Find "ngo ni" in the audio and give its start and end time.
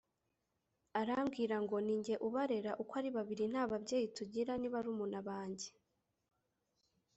1.63-1.93